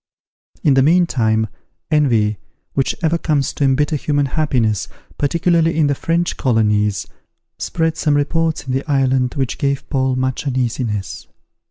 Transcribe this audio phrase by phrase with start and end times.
[0.63, 1.45] In the meantime,
[1.91, 2.37] envy,
[2.73, 4.87] which ever comes to embitter human happiness,
[5.19, 7.05] particularly in the French colonies,
[7.59, 11.27] spread some reports in the island which gave Paul much uneasiness.